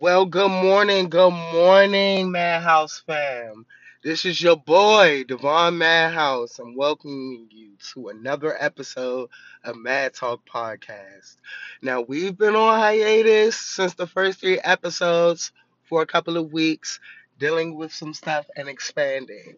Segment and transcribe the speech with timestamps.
[0.00, 3.66] Well, good morning, good morning, Madhouse fam.
[4.04, 6.60] This is your boy, Devon Madhouse.
[6.60, 9.28] I'm welcoming you to another episode
[9.64, 11.36] of Mad Talk Podcast.
[11.82, 15.50] Now, we've been on hiatus since the first three episodes
[15.88, 17.00] for a couple of weeks,
[17.40, 19.56] dealing with some stuff and expanding.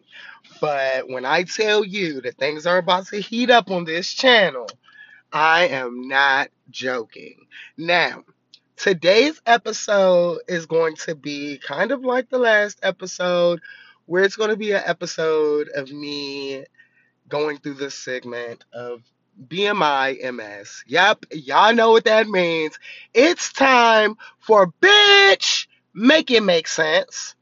[0.59, 4.69] But when I tell you that things are about to heat up on this channel,
[5.31, 7.45] I am not joking.
[7.77, 8.23] Now,
[8.81, 13.61] today's episode is going to be kind of like the last episode,
[14.07, 16.65] where it's going to be an episode of me
[17.29, 19.03] going through this segment of
[19.47, 20.83] BMI MS.
[20.87, 22.79] Yep, y'all know what that means.
[23.13, 27.35] It's time for Bitch Make It Make Sense.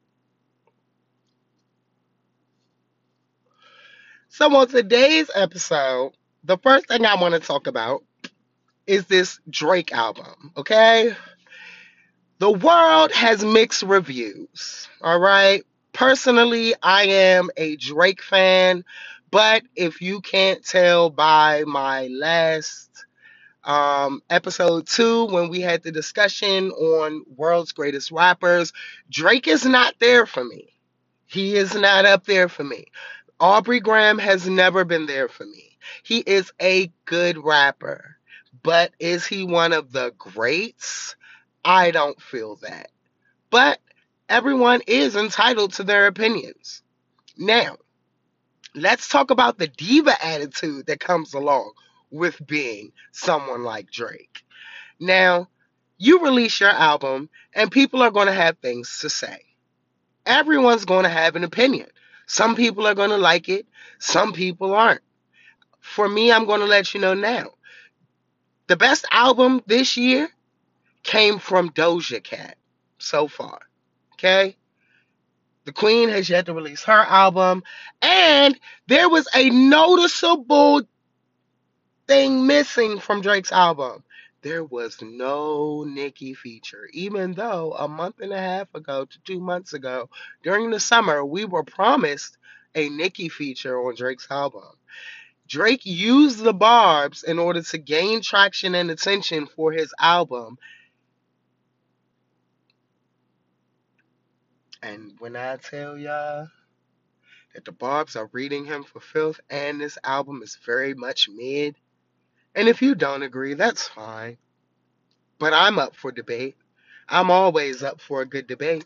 [4.28, 6.12] So, on today's episode,
[6.44, 8.04] the first thing I want to talk about
[8.90, 11.16] is this Drake album, okay?
[12.40, 15.64] The world has mixed reviews, all right?
[15.94, 18.84] Personally, I am a Drake fan,
[19.30, 22.90] but if you can't tell by my last
[23.64, 28.74] um, episode two, when we had the discussion on world's greatest rappers,
[29.12, 30.74] Drake is not there for me.
[31.28, 32.86] He is not up there for me.
[33.40, 35.78] Aubrey Graham has never been there for me.
[36.02, 38.16] He is a good rapper,
[38.64, 41.16] but is he one of the greats?
[41.64, 42.92] I don't feel that.
[43.50, 43.80] But
[44.28, 46.82] everyone is entitled to their opinions.
[47.38, 47.78] Now,
[48.76, 51.74] let's talk about the diva attitude that comes along
[52.12, 54.44] with being someone like Drake.
[55.00, 55.48] Now,
[55.98, 59.40] you release your album, and people are going to have things to say.
[60.26, 61.88] Everyone's going to have an opinion.
[62.28, 63.68] Some people are going to like it,
[64.00, 65.02] some people aren't.
[65.80, 67.52] For me, I'm going to let you know now.
[68.70, 70.30] The best album this year
[71.02, 72.56] came from Doja Cat
[73.00, 73.62] so far.
[74.14, 74.58] Okay?
[75.66, 77.64] The Queen has yet to release her album,
[78.00, 80.84] and there was a noticeable
[82.08, 84.04] thing missing from Drake's album.
[84.44, 89.40] There was no Nicki feature, even though a month and a half ago to two
[89.40, 90.12] months ago,
[90.44, 92.38] during the summer, we were promised
[92.76, 94.79] a Nicki feature on Drake's album.
[95.50, 100.60] Drake used the barbs in order to gain traction and attention for his album.
[104.84, 106.50] And when I tell y'all
[107.56, 111.76] that the barbs are reading him for filth and this album is very much mid,
[112.56, 114.38] and if you don't agree, that's fine.
[115.40, 116.58] But I'm up for debate.
[117.10, 118.86] I'm always up for a good debate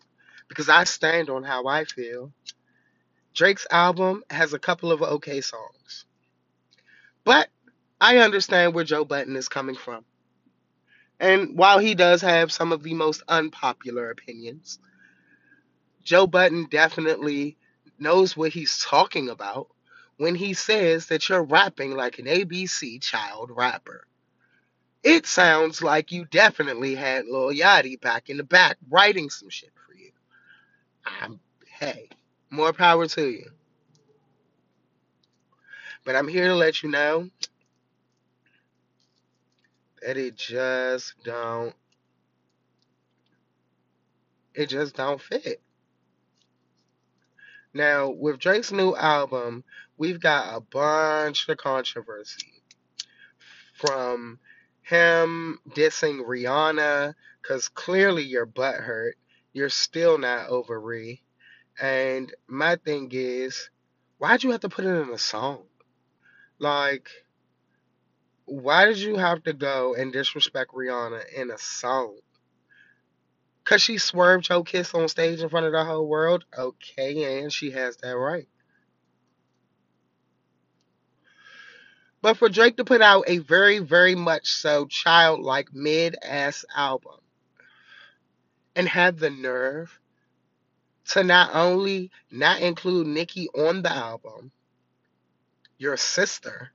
[0.49, 2.31] because I stand on how I feel.
[3.33, 5.82] Drake's album has a couple of okay songs.
[7.23, 7.49] But
[8.01, 10.05] I understand where Joe Budden is coming from.
[11.19, 14.79] And while he does have some of the most unpopular opinions,
[16.03, 17.57] Joe Budden definitely
[17.97, 19.69] knows what he's talking about
[20.17, 24.05] when he says that you're rapping like an ABC child rapper.
[25.03, 29.71] It sounds like you definitely had Lil Yachty back in the back writing some shit
[29.85, 30.11] for you.
[31.05, 32.09] I'm, hey,
[32.49, 33.49] more power to you.
[36.05, 37.29] But I'm here to let you know
[40.01, 41.73] that it just don't
[44.53, 45.61] it just don't fit.
[47.73, 49.63] Now, with Drake's new album,
[49.97, 52.61] we've got a bunch of controversy
[53.73, 54.39] from
[54.83, 59.13] him dissing Rihanna because clearly you're butthurt.
[59.53, 61.23] You're still not over Ree.
[61.81, 63.69] And my thing is,
[64.17, 65.63] why'd you have to put it in a song?
[66.63, 67.09] Like,
[68.45, 72.15] why did you have to go and disrespect Rihanna in a song?
[73.65, 76.45] Cause she swerved your kiss on stage in front of the whole world?
[76.57, 78.47] Okay, and she has that right.
[82.21, 87.19] But for Drake to put out a very, very much so childlike mid ass album
[88.73, 89.99] and have the nerve
[91.09, 94.53] to not only not include Nicki on the album,
[95.77, 96.71] your sister,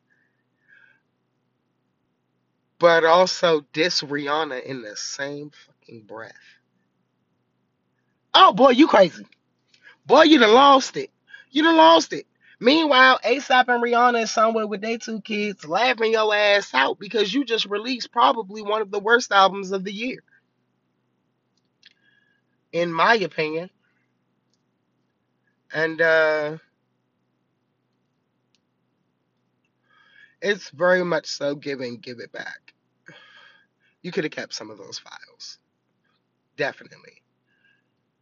[2.78, 6.32] but also diss Rihanna in the same fucking breath.
[8.34, 9.26] Oh boy, you crazy.
[10.06, 11.10] Boy, you done lost it.
[11.50, 12.26] You done lost it.
[12.60, 17.32] Meanwhile, ASAP and Rihanna is somewhere with their two kids laughing your ass out because
[17.32, 20.22] you just released probably one of the worst albums of the year.
[22.72, 23.70] In my opinion.
[25.72, 26.58] And uh
[30.42, 32.74] it's very much so giving give it back.
[34.02, 35.58] You could have kept some of those files.
[36.56, 37.22] Definitely.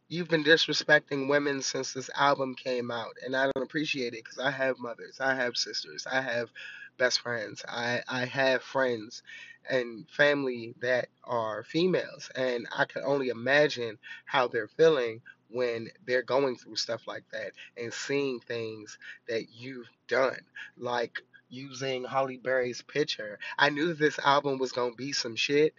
[0.08, 4.38] You've been disrespecting women since this album came out, and I don't appreciate it because
[4.38, 6.50] I have mothers, I have sisters, I have
[6.96, 9.22] best friends, I I have friends
[9.68, 16.22] and family that are females, and I can only imagine how they're feeling when they're
[16.22, 18.98] going through stuff like that and seeing things
[19.28, 20.38] that you've done,
[20.76, 23.38] like using Halle Berry's picture.
[23.58, 25.74] I knew this album was gonna be some shit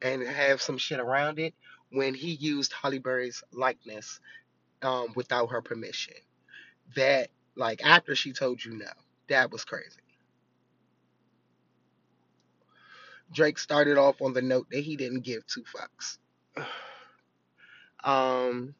[0.00, 1.54] and have some shit around it
[1.90, 4.20] when he used Halle Berry's likeness
[4.82, 6.14] um, without her permission.
[6.96, 8.90] That, like, after she told you no,
[9.28, 10.00] that was crazy.
[13.32, 16.18] Drake started off on the note that he didn't give two fucks.
[18.04, 18.74] Um,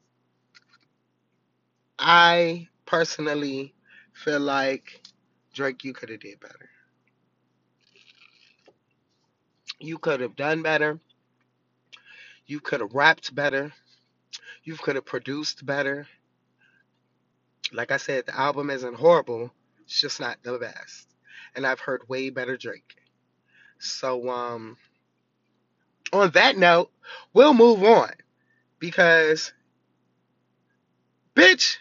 [1.97, 3.73] I personally
[4.13, 5.01] feel like
[5.53, 6.71] Drake, you could have did better.
[9.79, 11.01] You could have done better.
[12.47, 13.73] You could have rapped better.
[14.65, 16.07] You could have produced better.
[17.73, 19.53] Like I said, the album isn't horrible.
[19.85, 21.09] It's just not the best.
[21.55, 22.97] And I've heard way better Drake.
[23.79, 24.77] So um
[26.13, 26.91] on that note,
[27.33, 28.13] we'll move on.
[28.79, 29.53] Because
[31.35, 31.79] bitch,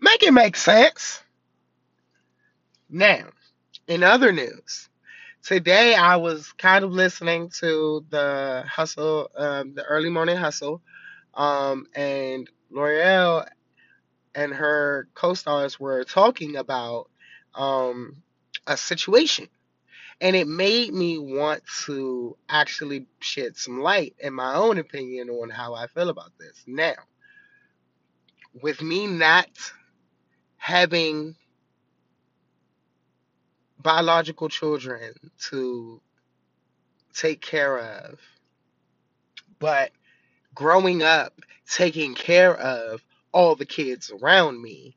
[0.00, 1.22] make it make sense.
[2.90, 3.28] Now,
[3.86, 4.88] in other news,
[5.44, 10.82] today I was kind of listening to the hustle, um, the early morning hustle,
[11.34, 13.46] um, and Lore'l
[14.34, 17.10] and her co-stars were talking about
[17.54, 18.22] um,
[18.66, 19.48] a situation,
[20.20, 25.50] and it made me want to actually shed some light in my own opinion on
[25.50, 26.64] how I feel about this.
[26.66, 26.94] Now,
[28.60, 29.48] with me not
[30.56, 31.36] having
[33.82, 35.14] biological children
[35.50, 36.00] to
[37.14, 38.18] take care of,
[39.58, 39.92] but
[40.54, 44.96] growing up taking care of all the kids around me,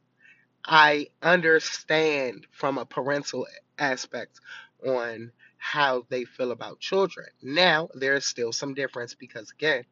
[0.65, 3.45] I understand from a parental
[3.77, 4.39] aspect
[4.85, 7.27] on how they feel about children.
[7.41, 9.85] Now, there's still some difference because, again,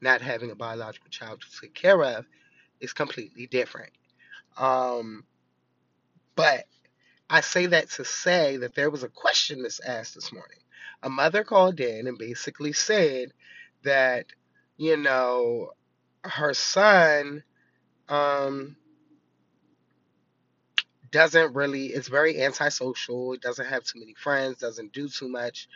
[0.00, 2.26] not having a biological child to take care of
[2.80, 3.92] is completely different.
[4.56, 5.24] Um,
[6.34, 6.64] but
[7.30, 10.58] I say that to say that there was a question that's asked this morning.
[11.02, 13.32] A mother called in and basically said
[13.84, 14.26] that,
[14.76, 15.70] you know,
[16.24, 17.44] her son
[18.08, 18.76] um,
[21.12, 25.68] doesn't really, it's very antisocial, doesn't have too many friends, doesn't do too much,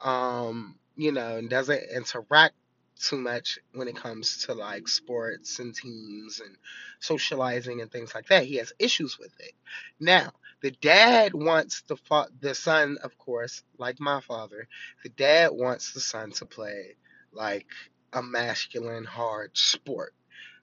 [0.00, 2.54] um, you know, and doesn't interact
[3.00, 6.56] too much when it comes to like sports and teams and
[7.00, 8.44] socializing and things like that.
[8.44, 9.52] He has issues with it.
[10.00, 10.32] Now,
[10.62, 14.68] the dad wants the fa- the son, of course, like my father,
[15.02, 16.96] the dad wants the son to play
[17.32, 17.66] like
[18.12, 20.14] a masculine hard sport,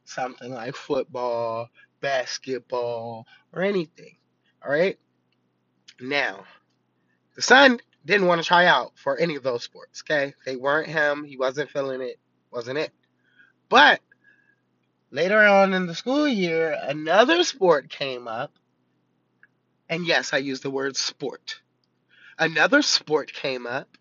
[0.06, 1.70] something like football,
[2.02, 4.18] basketball, or anything.
[4.66, 4.98] All right.
[6.00, 6.46] Now,
[7.36, 10.04] the son didn't want to try out for any of those sports.
[10.04, 11.24] Okay, they weren't him.
[11.24, 12.20] He wasn't feeling it.
[12.52, 12.92] Wasn't it?
[13.70, 14.02] But
[15.12, 18.52] later on in the school year, another sport came up.
[19.88, 21.62] And yes, I use the word sport.
[22.40, 23.98] Another sport came up,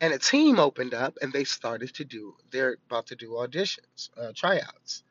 [0.00, 4.10] and a team opened up, and they started to do, they're about to do auditions,
[4.16, 5.02] uh, tryouts.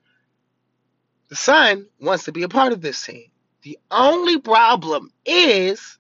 [1.30, 3.32] The son wants to be a part of this team.
[3.64, 5.98] The only problem is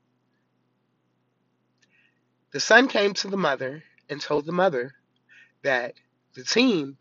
[2.57, 4.91] the son came to the mother and told the mother
[5.61, 5.93] that
[6.33, 6.97] the team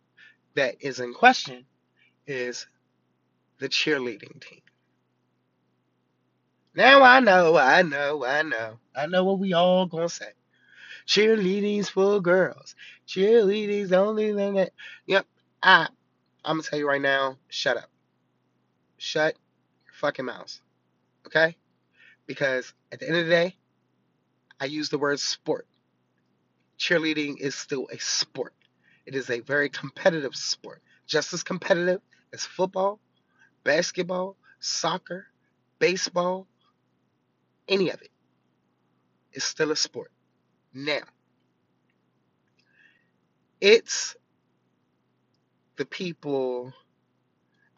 [0.54, 1.64] that is in question
[2.26, 2.66] is
[3.58, 4.60] the cheerleading team.
[6.74, 10.28] Now I know, I know, I know, I know what we all gonna say.
[11.06, 12.74] Cheerleading's for girls.
[13.08, 14.72] Cheerleading's only thing that.
[15.06, 15.24] Yep,
[15.62, 15.88] I.
[16.44, 17.38] I'm gonna tell you right now.
[17.48, 17.88] Shut up.
[18.98, 19.34] Shut
[19.86, 20.60] your fucking mouth.
[21.26, 21.56] Okay?
[22.26, 23.56] Because at the end of the day,
[24.60, 25.66] I use the word sport.
[26.78, 28.54] Cheerleading is still a sport.
[29.06, 32.00] It is a very competitive sport, just as competitive
[32.32, 33.00] as football,
[33.64, 35.26] basketball, soccer,
[35.78, 36.46] baseball,
[37.68, 38.10] any of it.
[39.32, 40.10] It's still a sport.
[40.72, 41.02] Now,
[43.60, 44.16] it's
[45.76, 46.72] the people.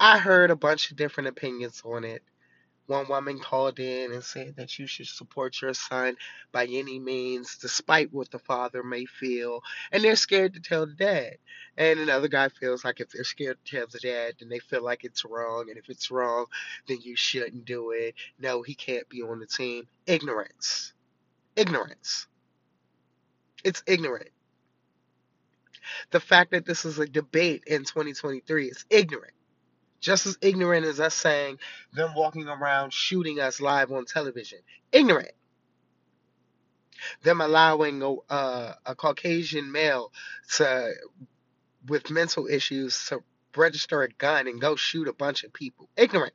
[0.00, 2.22] I heard a bunch of different opinions on it.
[2.88, 6.16] One woman called in and said that you should support your son
[6.52, 9.62] by any means, despite what the father may feel.
[9.92, 11.36] And they're scared to tell the dad.
[11.76, 14.82] And another guy feels like if they're scared to tell the dad, then they feel
[14.82, 15.66] like it's wrong.
[15.68, 16.46] And if it's wrong,
[16.88, 18.14] then you shouldn't do it.
[18.38, 19.86] No, he can't be on the team.
[20.06, 20.94] Ignorance.
[21.56, 22.26] Ignorance.
[23.64, 24.30] It's ignorant.
[26.10, 29.34] The fact that this is a debate in 2023 is ignorant.
[30.00, 31.58] Just as ignorant as us saying
[31.92, 34.58] them walking around shooting us live on television.
[34.92, 35.32] Ignorant.
[37.22, 40.12] Them allowing a, a Caucasian male
[40.56, 40.92] to
[41.86, 43.22] with mental issues to
[43.56, 45.88] register a gun and go shoot a bunch of people.
[45.96, 46.34] Ignorant.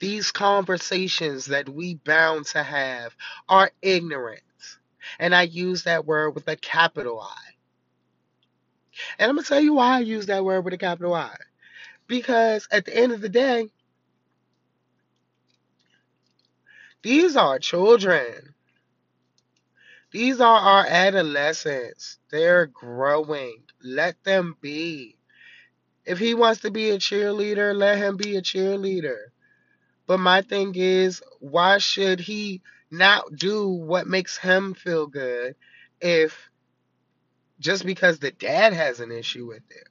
[0.00, 3.14] These conversations that we bound to have
[3.48, 4.42] are ignorant.
[5.18, 7.51] And I use that word with a capital I.
[9.18, 11.34] And I'm going to tell you why I use that word with a capital I.
[12.06, 13.68] Because at the end of the day,
[17.02, 18.54] these are children.
[20.10, 22.18] These are our adolescents.
[22.30, 23.62] They're growing.
[23.82, 25.16] Let them be.
[26.04, 29.30] If he wants to be a cheerleader, let him be a cheerleader.
[30.06, 35.54] But my thing is, why should he not do what makes him feel good
[36.00, 36.50] if
[37.62, 39.88] just because the dad has an issue with it?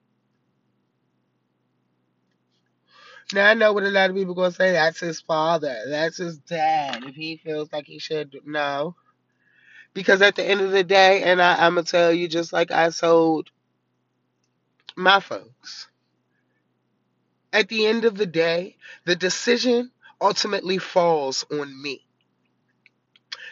[3.33, 4.73] Now I know what a lot of people gonna say.
[4.73, 5.77] That's his father.
[5.87, 7.03] That's his dad.
[7.05, 8.95] If he feels like he should, no.
[9.93, 12.71] Because at the end of the day, and I, I'm gonna tell you, just like
[12.71, 13.49] I told
[14.95, 15.87] my folks,
[17.53, 22.05] at the end of the day, the decision ultimately falls on me.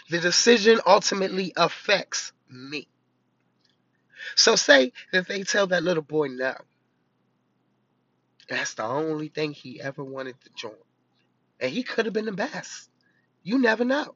[0.09, 2.87] The decision ultimately affects me.
[4.35, 6.55] So say that they tell that little boy no.
[8.49, 10.73] That's the only thing he ever wanted to join.
[11.59, 12.89] And he could have been the best.
[13.43, 14.15] You never know.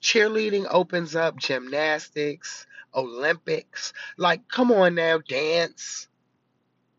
[0.00, 3.92] Cheerleading opens up gymnastics, Olympics.
[4.16, 6.08] Like, come on now, dance.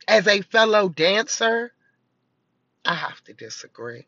[0.07, 1.71] As a fellow dancer,
[2.86, 4.07] I have to disagree.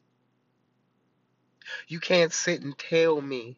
[1.88, 3.58] You can't sit and tell me.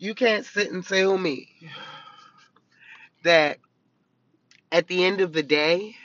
[0.00, 1.48] You can't sit and tell me
[3.24, 3.58] that
[4.70, 5.96] at the end of the day,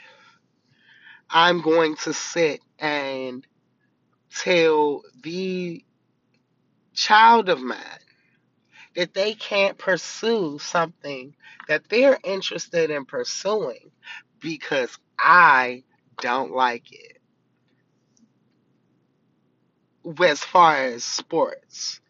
[1.30, 3.46] I'm going to sit and
[4.34, 5.84] tell the
[6.92, 7.78] child of mine
[8.96, 11.36] that they can't pursue something
[11.68, 13.92] that they're interested in pursuing
[14.40, 15.84] because I
[16.20, 17.18] don't like it.
[20.20, 22.00] As far as sports.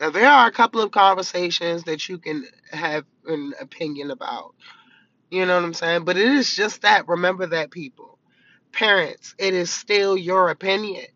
[0.00, 4.54] Now, there are a couple of conversations that you can have an opinion about.
[5.30, 6.04] You know what I'm saying?
[6.04, 7.08] But it is just that.
[7.08, 8.18] Remember that, people.
[8.72, 11.06] Parents, it is still your opinion.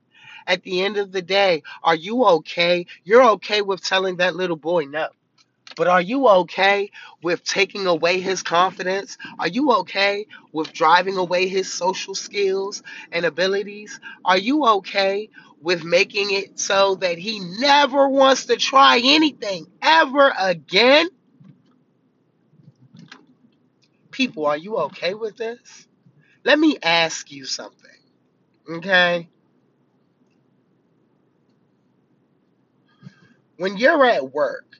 [0.47, 2.87] At the end of the day, are you okay?
[3.05, 5.09] You're okay with telling that little boy no.
[5.77, 6.91] But are you okay
[7.23, 9.17] with taking away his confidence?
[9.39, 13.99] Are you okay with driving away his social skills and abilities?
[14.25, 15.31] Are you okay
[15.63, 21.09] with making it so that he never wants to try anything ever again?
[24.11, 25.87] People, are you okay with this?
[26.45, 27.91] Let me ask you something,
[28.69, 29.29] okay?
[33.57, 34.77] When you're at work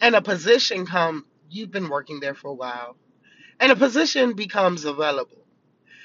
[0.00, 2.96] and a position come, you've been working there for a while,
[3.58, 5.44] and a position becomes available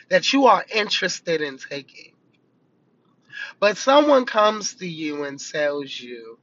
[0.09, 2.14] that you are interested in taking,
[3.59, 6.37] but someone comes to you and tells you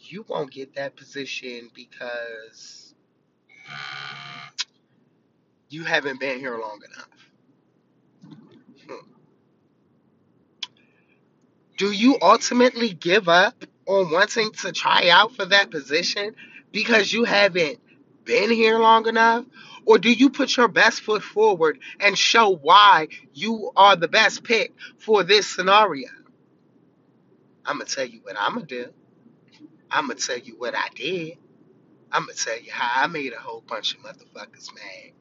[0.00, 2.94] you won't get that position because
[5.68, 7.08] you haven't been here long enough.
[8.88, 9.06] Hmm.
[11.76, 16.34] Do you ultimately give up on wanting to try out for that position
[16.72, 17.80] because you haven't
[18.24, 19.44] been here long enough?
[19.84, 24.42] Or do you put your best foot forward and show why you are the best
[24.42, 26.08] pick for this scenario?
[27.66, 28.86] I'm to tell you what I'm to do.
[29.90, 31.38] I'm to tell you what I did.
[32.12, 35.12] I'm to tell you how I made a whole bunch of motherfuckers mad.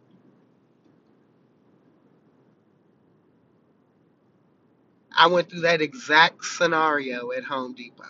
[5.15, 8.05] I went through that exact scenario at Home Depot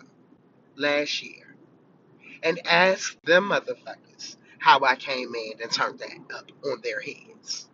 [0.77, 1.55] last year
[2.43, 7.67] and asked them motherfuckers how I came in and turned that up on their heads.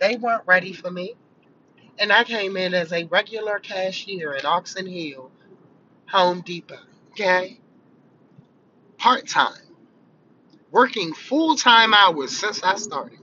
[0.00, 1.16] They weren't ready for me.
[1.98, 5.30] And I came in as a regular cashier at Oxon Hill,
[6.08, 6.78] Home Depot.
[7.12, 7.60] Okay?
[8.98, 9.54] Part time.
[10.70, 13.18] Working full time hours since I started.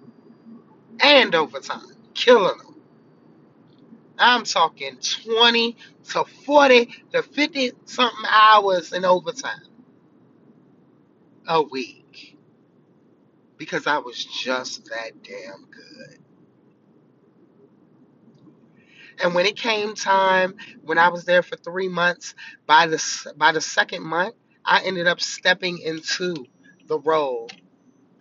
[1.02, 1.96] And overtime.
[2.14, 2.76] Killing them.
[4.20, 5.78] I'm talking 20
[6.10, 9.62] to 40 to 50 something hours in overtime
[11.48, 12.38] a week
[13.58, 16.20] because I was just that damn good.
[19.24, 22.36] And when it came time, when I was there for three months,
[22.68, 24.36] by the by the second month,
[24.66, 26.46] I ended up stepping into
[26.88, 27.50] the role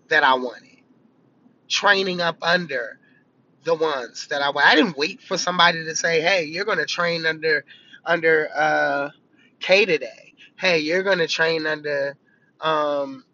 [0.09, 0.79] that I wanted,
[1.69, 2.99] training up under
[3.65, 4.51] the ones that I.
[4.51, 7.65] I didn't wait for somebody to say, "Hey, you're going to train under
[8.05, 9.11] under uh,
[9.61, 10.35] K today.
[10.59, 12.17] Hey, you're going to train under
[12.61, 13.25] um,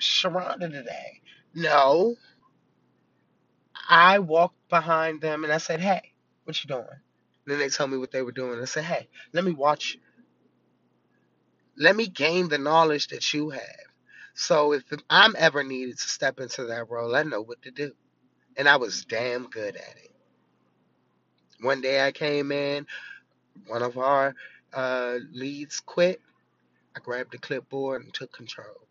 [0.00, 1.20] Sharonda today."
[1.54, 2.16] No,
[3.88, 6.11] I walked behind them and I said, "Hey,
[6.44, 6.86] what you doing?"
[7.46, 8.60] Then they told me what they were doing.
[8.60, 10.00] I said, "Hey, let me watch you.
[11.76, 13.86] Let me gain the knowledge that you have."
[14.34, 17.92] So if I'm ever needed to step into that role, I know what to do.
[18.56, 20.14] And I was damn good at it.
[21.60, 22.86] One day I came in,
[23.66, 24.34] one of our
[24.72, 26.20] uh, leads quit.
[26.96, 28.88] I grabbed the clipboard and took control.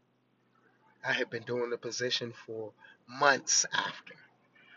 [1.06, 2.74] I had been doing the position for
[3.08, 4.16] months after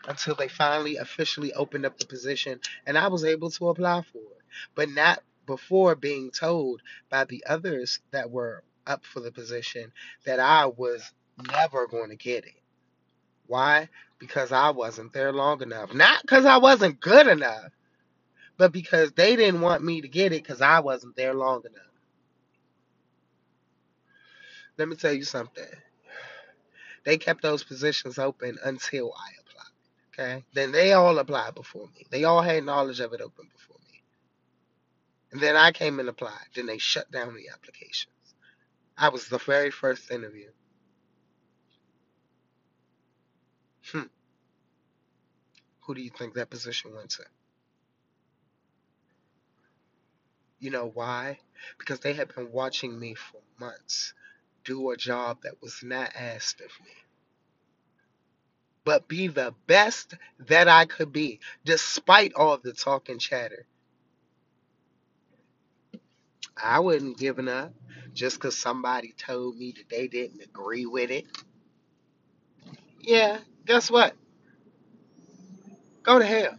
[0.07, 4.19] until they finally officially opened up the position and I was able to apply for
[4.19, 4.43] it.
[4.75, 9.91] But not before being told by the others that were up for the position
[10.25, 11.11] that I was
[11.51, 12.53] never going to get it.
[13.47, 13.89] Why?
[14.19, 15.93] Because I wasn't there long enough.
[15.93, 17.71] Not because I wasn't good enough,
[18.57, 21.81] but because they didn't want me to get it because I wasn't there long enough.
[24.77, 25.65] Let me tell you something.
[27.05, 29.44] They kept those positions open until I.
[30.17, 30.43] Okay?
[30.53, 32.05] Then they all applied before me.
[32.09, 34.01] They all had knowledge of it open before me.
[35.31, 36.47] And then I came and applied.
[36.55, 38.13] Then they shut down the applications.
[38.97, 40.49] I was the very first interview.
[43.91, 44.03] Hmm.
[45.81, 47.23] Who do you think that position went to?
[50.59, 51.39] You know why?
[51.77, 54.13] Because they had been watching me for months
[54.63, 56.91] do a job that was not asked of me,
[58.85, 60.15] but be the best
[60.47, 63.67] that I could be, despite all the talk and chatter.
[66.61, 67.73] I wasn't giving up
[68.13, 71.25] just because somebody told me that they didn't agree with it.
[73.01, 74.15] Yeah, guess what?
[76.03, 76.57] Go to hell.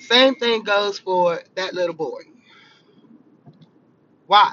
[0.00, 2.22] Same thing goes for that little boy.
[4.26, 4.52] Why?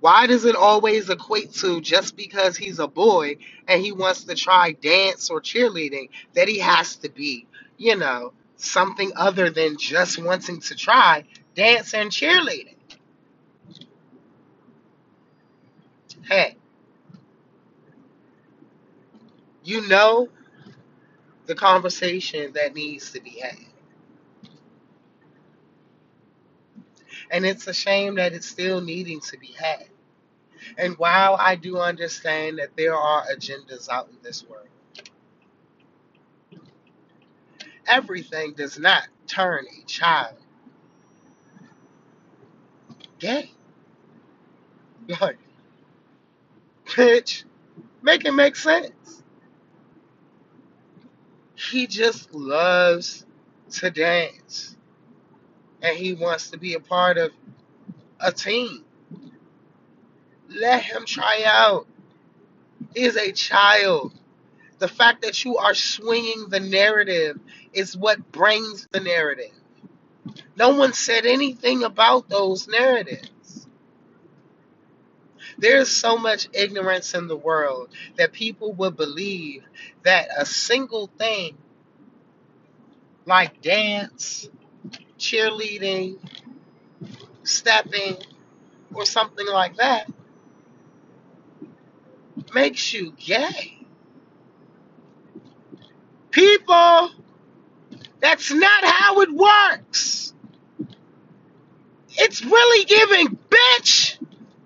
[0.00, 3.36] Why does it always equate to just because he's a boy
[3.68, 7.46] and he wants to try dance or cheerleading that he has to be,
[7.78, 11.24] you know, something other than just wanting to try
[11.56, 12.76] dance and cheerleading?
[16.28, 16.56] Hey,
[19.64, 20.28] you know
[21.46, 23.75] the conversation that needs to be had.
[27.30, 29.86] And it's a shame that it's still needing to be had.
[30.78, 34.68] And while I do understand that there are agendas out in this world,
[37.86, 40.36] everything does not turn a child
[43.18, 43.52] gay.
[45.20, 45.38] Like,
[46.86, 47.44] bitch,
[48.02, 49.22] make it make sense.
[51.56, 53.26] He just loves
[53.72, 54.75] to dance.
[55.86, 57.30] And he wants to be a part of
[58.18, 58.84] a team.
[60.48, 61.86] Let him try out.
[62.94, 64.12] He is a child.
[64.78, 67.38] The fact that you are swinging the narrative
[67.72, 69.52] is what brings the narrative.
[70.56, 73.68] No one said anything about those narratives.
[75.58, 79.62] There's so much ignorance in the world that people will believe
[80.02, 81.56] that a single thing
[83.24, 84.48] like dance,
[85.18, 86.18] cheerleading,
[87.44, 88.16] stepping,
[88.94, 90.08] or something like that
[92.54, 93.78] makes you gay.
[96.30, 97.10] People,
[98.20, 100.34] that's not how it works.
[102.10, 104.18] It's really giving, bitch.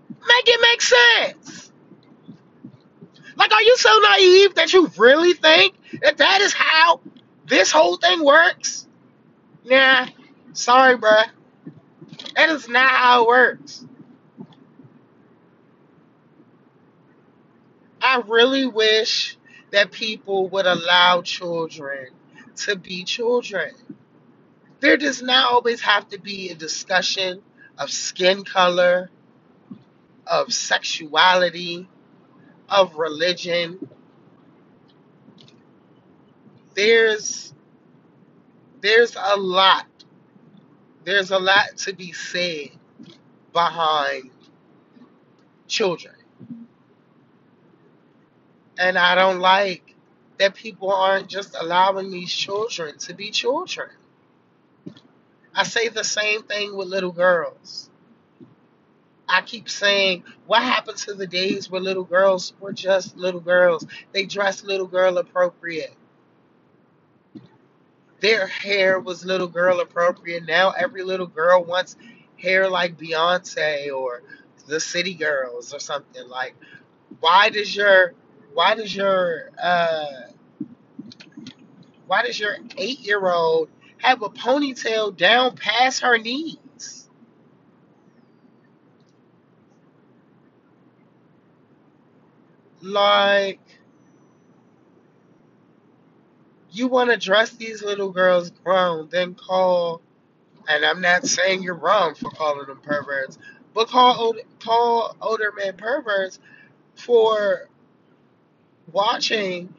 [0.07, 1.73] Make it make sense.
[3.37, 7.01] Like, are you so naive that you really think that that is how
[7.47, 8.87] this whole thing works?
[9.65, 10.07] Nah,
[10.61, 11.27] sorry, bruh.
[12.37, 13.87] That is not how it works.
[18.03, 19.38] I really wish
[19.73, 22.09] that people would allow children
[22.59, 23.75] to be children.
[24.81, 27.42] There does not always have to be a discussion
[27.79, 29.11] of skin color,
[30.27, 31.88] of sexuality,
[32.68, 33.88] of religion.
[36.75, 37.55] There's
[38.83, 39.87] there's a lot.
[41.05, 42.71] There's a lot to be said
[43.53, 44.31] behind
[45.67, 46.15] children.
[48.79, 49.95] And I don't like
[50.39, 53.91] that people aren't just allowing these children to be children.
[55.55, 57.91] I say the same thing with little girls.
[59.29, 63.87] I keep saying, what happened to the days where little girls were just little girls?
[64.13, 65.95] They dressed little girl appropriate.
[68.20, 70.46] Their hair was little girl appropriate.
[70.46, 71.96] Now every little girl wants
[72.37, 74.22] hair like Beyonce or
[74.66, 76.28] the City Girls or something.
[76.28, 76.54] Like,
[77.20, 78.14] why does your
[78.54, 80.06] why does your uh
[82.06, 87.09] why does your eight year old have a ponytail down past her knees?
[92.83, 93.61] Like
[96.72, 100.02] you want to dress these little girls grown, then call,
[100.68, 103.38] and I'm not saying you're wrong for calling them perverts,
[103.74, 106.38] but call old, call older men perverts
[106.96, 107.68] for
[108.92, 109.74] watching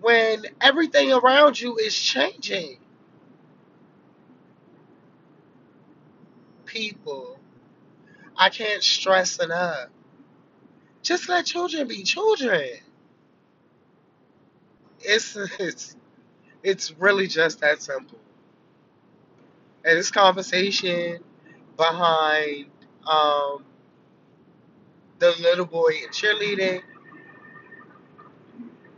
[0.00, 2.78] when everything around you is changing.
[6.66, 7.38] People,
[8.36, 9.88] I can't stress enough.
[11.02, 12.70] Just let children be children.
[15.04, 15.96] It's it's
[16.62, 18.18] it's really just that simple.
[19.84, 21.20] And this conversation
[21.76, 22.66] behind
[23.06, 23.64] um,
[25.18, 26.82] the little boy in cheerleading,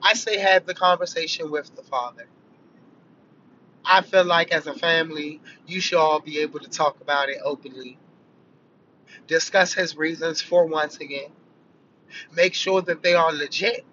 [0.02, 2.26] I say have the conversation with the father.
[3.84, 7.38] I feel like as a family, you should all be able to talk about it
[7.44, 7.98] openly,
[9.26, 11.30] discuss his reasons for once again,
[12.34, 13.84] make sure that they are legit.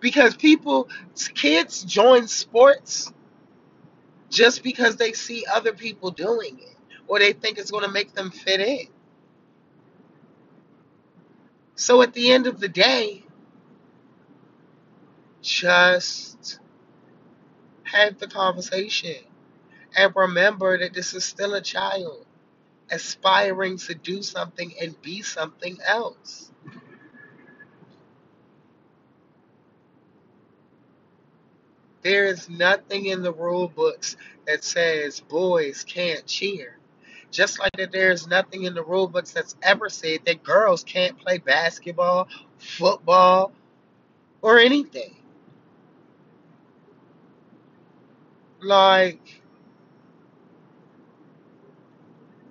[0.00, 0.88] Because people,
[1.34, 3.12] kids join sports
[4.30, 6.76] just because they see other people doing it
[7.08, 8.86] or they think it's going to make them fit in.
[11.76, 13.24] So at the end of the day,
[15.42, 16.60] just
[17.84, 19.16] have the conversation
[19.96, 22.26] and remember that this is still a child
[22.90, 26.52] aspiring to do something and be something else.
[32.02, 36.76] There is nothing in the rule books that says boys can't cheer.
[37.30, 41.18] Just like that there's nothing in the rule books that's ever said that girls can't
[41.18, 43.52] play basketball, football,
[44.42, 45.14] or anything.
[48.62, 49.42] Like,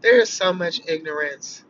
[0.01, 1.63] there is so much ignorance,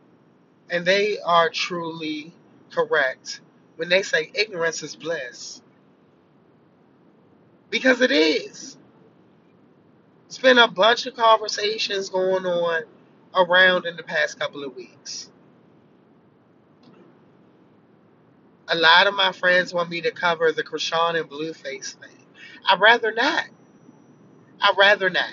[0.70, 2.32] and they are truly
[2.70, 3.40] correct
[3.76, 5.62] when they say ignorance is bliss.
[7.70, 8.76] Because it is.
[10.26, 12.84] It's been a bunch of conversations going on
[13.34, 15.30] around in the past couple of weeks.
[18.68, 22.26] A lot of my friends want me to cover the Chrisean and Blueface thing.
[22.68, 23.44] I'd rather not.
[24.60, 25.32] I'd rather not.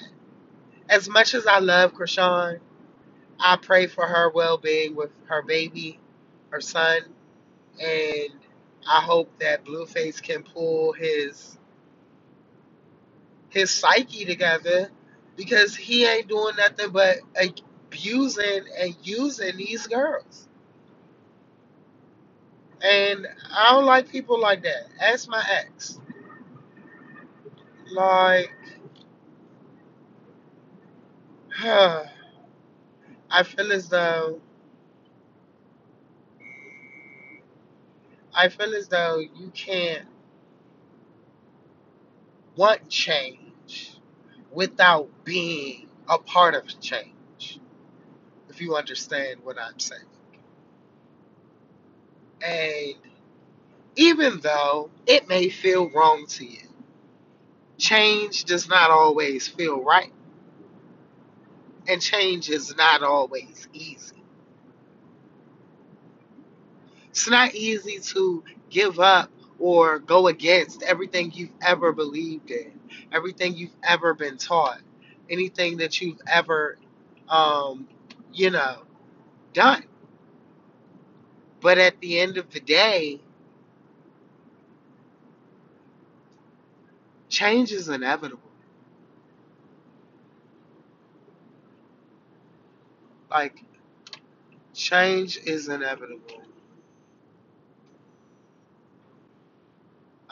[0.89, 2.60] As much as I love Chrisean,
[3.39, 6.00] I pray for her well being with her baby,
[6.50, 7.02] her son,
[7.80, 8.30] and
[8.89, 11.57] I hope that Blueface can pull his
[13.49, 14.89] his psyche together
[15.36, 20.47] because he ain't doing nothing but abusing and using these girls.
[22.81, 24.88] And I don't like people like that.
[25.01, 25.99] Ask my ex.
[27.91, 28.51] Like,
[31.63, 34.41] I feel as though
[38.33, 40.05] I feel as though you can't
[42.58, 43.93] want change
[44.54, 47.60] without being a part of change.
[48.50, 50.02] If you understand what I'm saying.
[52.46, 52.96] And
[53.96, 56.67] even though it may feel wrong to you,
[57.78, 60.13] change does not always feel right.
[61.88, 64.24] And change is not always easy.
[67.10, 72.72] It's not easy to give up or go against everything you've ever believed in,
[73.12, 74.82] everything you've ever been taught,
[75.30, 76.78] anything that you've ever,
[77.30, 77.88] um,
[78.34, 78.84] you know,
[79.54, 79.84] done.
[81.62, 83.22] But at the end of the day,
[87.30, 88.41] change is inevitable.
[93.30, 93.63] Like,
[94.74, 96.41] change is inevitable.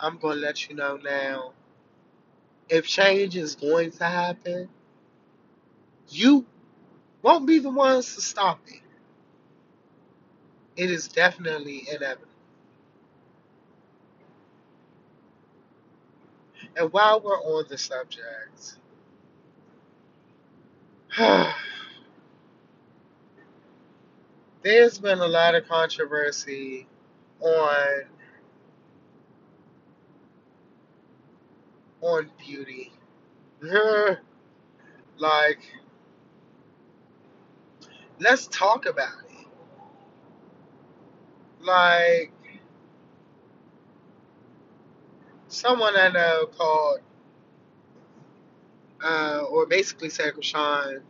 [0.06, 1.54] I'm to let you know now.
[2.70, 4.70] If change is going to happen,
[6.10, 6.46] you
[7.24, 8.82] won't be the ones to stop it.
[10.76, 12.30] It is definitely inevitable.
[16.78, 18.78] And while we're on the subject,
[24.62, 26.86] there's been a lot of controversy
[27.40, 28.04] on
[32.06, 32.92] on beauty.
[35.18, 35.60] like,
[38.20, 39.48] let's talk about it.
[41.62, 42.32] Like,
[45.48, 47.00] someone I know called,
[49.04, 51.02] uh, or basically said Rashawn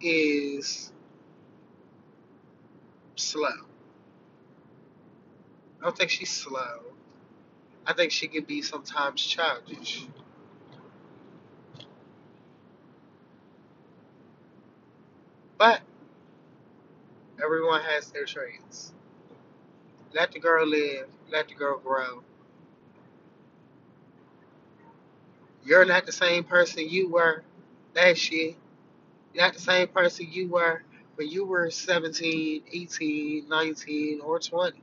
[0.00, 0.92] is
[3.14, 3.75] slow.
[5.80, 6.80] I don't think she's slow.
[7.86, 10.06] I think she can be sometimes childish.
[15.58, 15.80] But
[17.42, 18.92] everyone has their traits.
[20.14, 21.08] Let the girl live.
[21.30, 22.22] Let the girl grow.
[25.64, 27.42] You're not the same person you were
[27.94, 28.54] last year.
[29.34, 30.82] You're not the same person you were
[31.16, 34.82] when you were 17, 18, 19, or 20.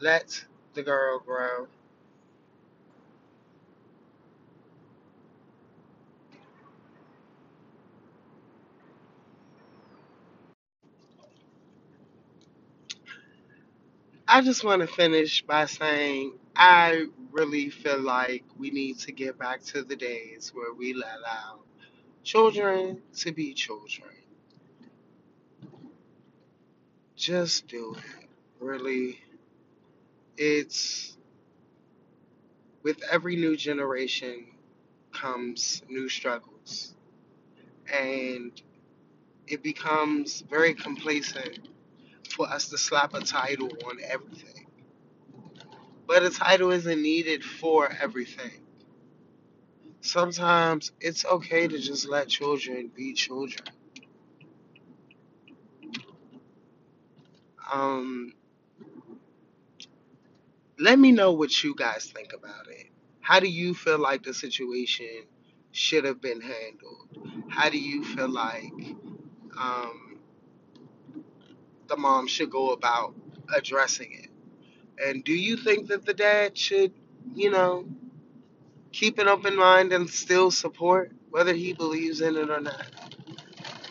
[0.00, 1.68] Let the girl grow.
[14.28, 19.38] I just want to finish by saying I really feel like we need to get
[19.38, 21.60] back to the days where we allow
[22.24, 24.08] children to be children.
[27.16, 28.04] Just do it.
[28.60, 29.18] Really.
[30.42, 31.18] It's
[32.82, 34.46] with every new generation
[35.12, 36.94] comes new struggles.
[37.92, 38.50] And
[39.46, 41.58] it becomes very complacent
[42.34, 44.66] for us to slap a title on everything.
[46.06, 48.62] But a title isn't needed for everything.
[50.00, 53.68] Sometimes it's okay to just let children be children.
[57.70, 58.32] Um,
[60.80, 62.88] let me know what you guys think about it.
[63.20, 65.26] How do you feel like the situation
[65.72, 67.44] should have been handled?
[67.48, 68.72] How do you feel like
[69.58, 70.18] um,
[71.88, 73.14] the mom should go about
[73.54, 74.30] addressing it?
[75.04, 76.92] And do you think that the dad should,
[77.34, 77.86] you know,
[78.92, 82.86] keep an open mind and still support whether he believes in it or not?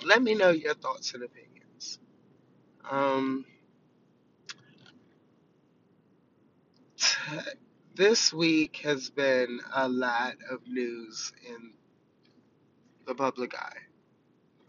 [0.05, 1.99] Let me know your thoughts and opinions.
[2.89, 3.45] Um,
[7.95, 11.73] this week has been a lot of news in
[13.05, 13.77] the public eye.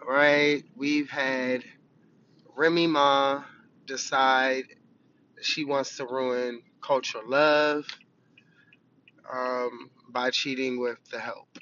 [0.07, 0.65] Right?
[0.77, 1.63] we've had
[2.57, 3.45] Remy Ma
[3.87, 4.65] decide
[5.41, 7.87] she wants to ruin cultural love
[9.33, 11.59] um, by cheating with the help.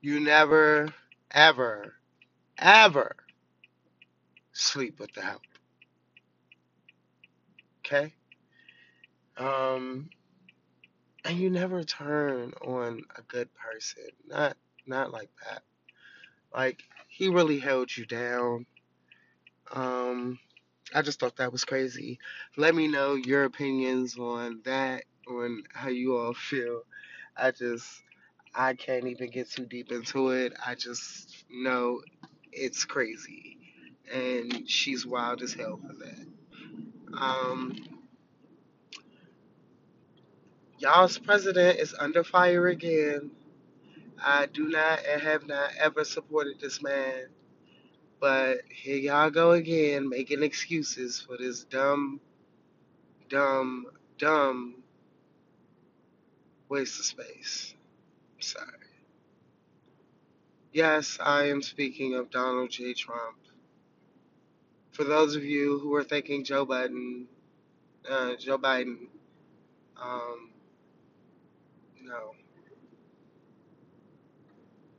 [0.00, 0.88] You never,
[1.30, 1.94] ever,
[2.58, 3.16] ever
[4.52, 5.42] sleep with the help.
[7.86, 8.12] Okay?
[9.36, 10.10] Um,
[11.24, 14.08] and you never turn on a good person.
[14.26, 15.62] Not not like that.
[16.54, 18.66] Like he really held you down.
[19.72, 20.38] Um,
[20.94, 22.18] I just thought that was crazy.
[22.56, 26.82] Let me know your opinions on that, on how you all feel.
[27.36, 28.02] I just
[28.54, 30.54] I can't even get too deep into it.
[30.64, 32.00] I just know
[32.52, 33.58] it's crazy.
[34.12, 36.35] And she's wild as hell for that.
[37.14, 37.76] Um,
[40.78, 43.30] y'all's president is under fire again.
[44.22, 47.26] I do not and have not ever supported this man.
[48.20, 52.20] But here y'all go again, making excuses for this dumb,
[53.28, 53.86] dumb,
[54.18, 54.76] dumb
[56.68, 57.74] waste of space.
[58.40, 58.66] Sorry.
[60.72, 62.94] Yes, I am speaking of Donald J.
[62.94, 63.36] Trump.
[64.96, 67.26] For those of you who are thinking Joe Biden,
[68.10, 68.96] uh, Joe Biden,
[70.02, 70.52] um,
[72.00, 72.32] no.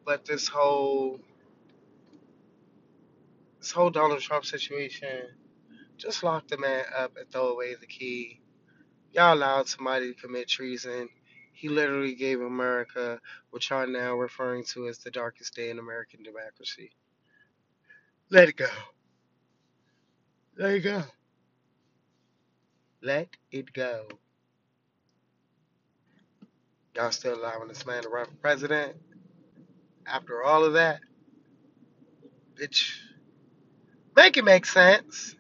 [0.06, 1.20] But this whole,
[3.60, 5.30] this whole Donald Trump situation,
[5.98, 8.40] just lock the man up and throw away the key.
[9.14, 11.10] Y'all allowed somebody to commit treason.
[11.54, 16.22] He literally gave America what y'all now referring to as the darkest day in American
[16.22, 16.92] democracy.
[18.30, 18.68] Let it go.
[20.58, 21.04] Let it go.
[23.04, 24.08] Let it go.
[26.96, 28.96] Y'all still allowing this man to run for president
[30.08, 31.00] after all of that?
[32.56, 32.94] Bitch.
[34.16, 35.36] Make it make sense.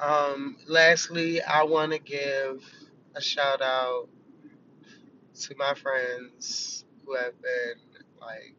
[0.00, 2.64] Um, lastly, I want to give
[3.14, 4.08] a shout out
[5.42, 8.56] to my friends who have been like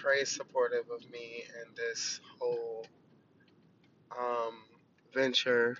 [0.00, 2.86] very supportive of me and this whole
[4.18, 4.54] um,
[5.14, 5.76] venture.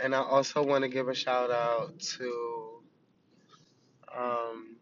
[0.00, 2.82] And I also want to give a shout out to
[4.16, 4.76] um,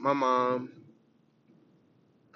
[0.00, 0.70] my mom,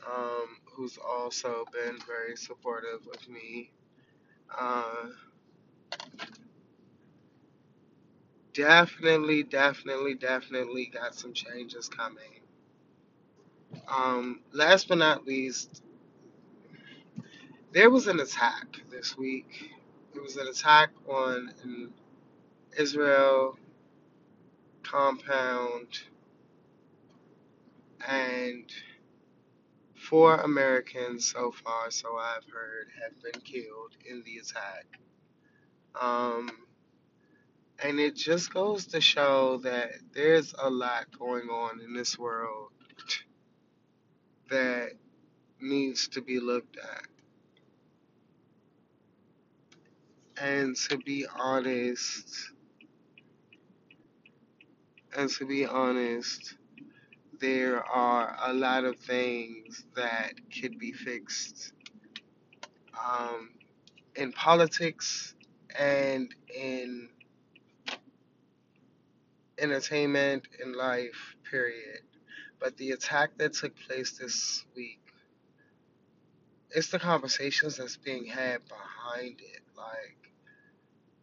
[0.06, 3.70] um, who's also been very supportive of me.
[4.56, 5.08] Uh,
[8.54, 12.40] definitely, definitely, definitely got some changes coming.
[13.88, 15.82] Um, last but not least,
[17.72, 19.70] there was an attack this week.
[20.14, 21.92] It was an attack on an
[22.78, 23.58] Israel
[24.82, 26.00] compound,
[28.08, 28.70] and
[29.94, 34.86] four Americans so far, so I've heard, have been killed in the attack.
[36.00, 36.50] Um,
[37.82, 42.68] and it just goes to show that there's a lot going on in this world
[44.50, 44.90] that
[45.60, 47.06] needs to be looked at.
[50.42, 52.52] And to be honest,
[55.16, 56.56] and to be honest,
[57.40, 61.72] there are a lot of things that could be fixed
[63.08, 63.50] um,
[64.16, 65.34] in politics
[65.78, 67.08] and in
[69.60, 72.00] entertainment in life, period.
[72.58, 75.00] But the attack that took place this week,
[76.70, 79.62] it's the conversations that's being had behind it.
[79.76, 80.32] Like,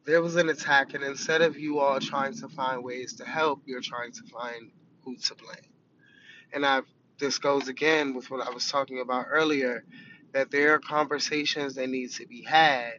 [0.05, 3.61] there was an attack, and instead of you all trying to find ways to help,
[3.65, 4.71] you're trying to find
[5.03, 5.73] who to blame.
[6.53, 6.81] And I,
[7.19, 9.83] this goes again with what I was talking about earlier,
[10.33, 12.93] that there are conversations that need to be had,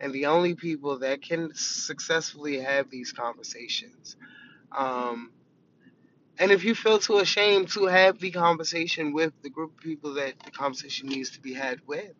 [0.00, 4.16] and the only people that can successfully have these conversations
[4.76, 5.30] um,
[6.38, 10.14] And if you feel too ashamed to have the conversation with the group of people
[10.14, 12.12] that the conversation needs to be had with,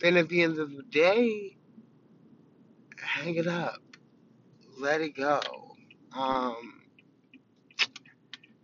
[0.00, 1.56] then at the end of the day,
[2.98, 3.80] hang it up.
[4.78, 5.40] Let it go.
[6.16, 6.82] Um,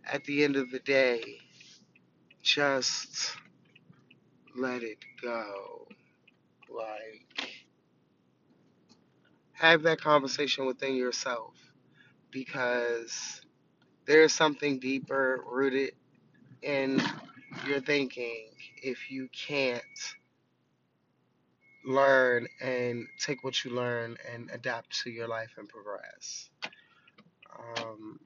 [0.05, 1.39] at the end of the day,
[2.43, 3.35] just
[4.57, 5.87] let it go.
[6.69, 7.49] Like,
[9.53, 11.55] have that conversation within yourself
[12.35, 13.39] because
[14.05, 15.93] there's something deeper rooted
[16.61, 17.01] in
[17.65, 18.47] your thinking
[18.83, 19.81] if you can't
[21.85, 26.49] learn and take what you learn and adapt to your life and progress.
[27.79, 28.19] Um,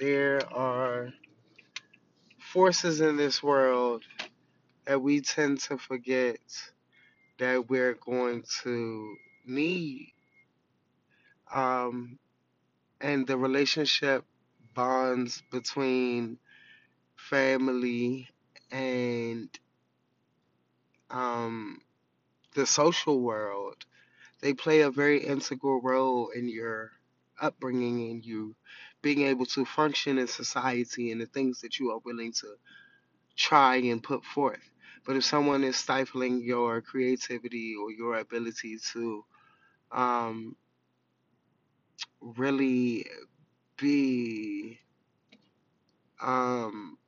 [0.00, 1.10] there are
[2.52, 4.02] forces in this world
[4.86, 6.40] that we tend to forget
[7.38, 10.12] that we're going to need.
[11.52, 12.18] Um,
[13.00, 14.24] and the relationship
[14.74, 16.38] bonds between
[17.16, 18.28] family
[18.70, 19.48] and
[21.10, 21.80] um,
[22.54, 23.84] the social world,
[24.40, 26.92] they play a very integral role in your
[27.40, 28.54] upbringing and you
[29.00, 32.48] being able to function in society and the things that you are willing to
[33.36, 34.70] try and put forth.
[35.08, 39.24] But if someone is stifling your creativity or your ability to
[39.90, 40.54] um,
[42.20, 43.06] really
[43.78, 44.78] be,
[46.22, 46.98] um,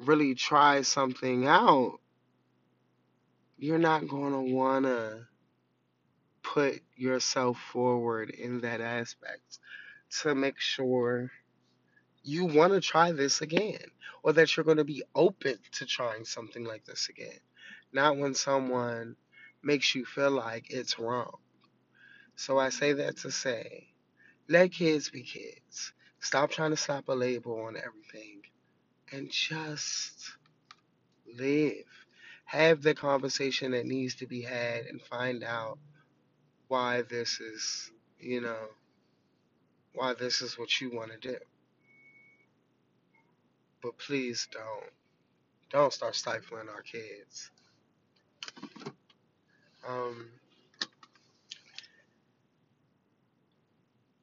[0.00, 2.00] really try something out,
[3.56, 5.28] you're not going to want to
[6.42, 9.60] put yourself forward in that aspect
[10.22, 11.30] to make sure
[12.22, 13.84] you want to try this again
[14.22, 17.38] or that you're going to be open to trying something like this again.
[17.92, 19.16] Not when someone
[19.62, 21.36] makes you feel like it's wrong.
[22.36, 23.88] So I say that to say,
[24.48, 25.92] let kids be kids.
[26.20, 28.42] Stop trying to slap a label on everything
[29.12, 30.32] and just
[31.36, 31.84] live.
[32.44, 35.78] Have the conversation that needs to be had and find out
[36.68, 38.68] why this is, you know,
[39.94, 41.36] why this is what you want to do.
[43.82, 44.90] But please don't.
[45.70, 47.50] Don't start stifling our kids.
[49.86, 50.28] Um,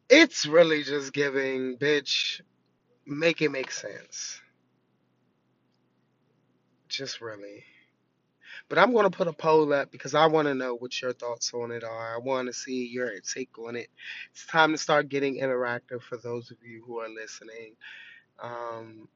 [0.10, 2.42] it's really just giving, bitch,
[3.06, 4.40] make it make sense.
[6.90, 7.64] Just really.
[8.68, 11.14] But I'm going to put a poll up because I want to know what your
[11.14, 12.16] thoughts on it are.
[12.16, 13.88] I want to see your take on it.
[14.32, 17.76] It's time to start getting interactive for those of you who are listening.
[18.42, 19.08] Um,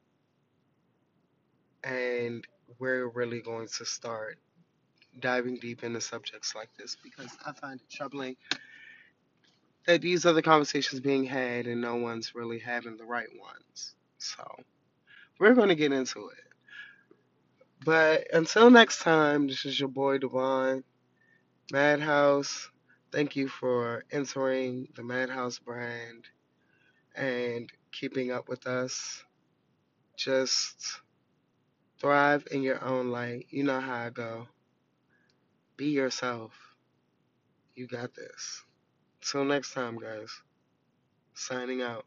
[1.84, 2.46] and
[2.80, 4.38] we're really going to start
[5.20, 8.36] diving deep into subjects like this because I find it troubling
[9.86, 13.96] that these are the conversations being had and no one's really having the right ones.
[14.20, 14.44] So
[15.40, 16.44] we're going to get into it.
[17.86, 20.84] But until next time, this is your boy Devon,
[21.72, 22.70] Madhouse.
[23.12, 26.26] Thank you for entering the Madhouse brand
[27.16, 29.24] and keeping up with us.
[30.18, 31.02] Just
[32.00, 33.48] thrive in your own light.
[33.50, 34.48] You know how I go.
[35.78, 36.54] Be yourself.
[37.76, 38.64] You got this.
[39.22, 40.32] Till next time, guys.
[41.34, 42.06] Signing out.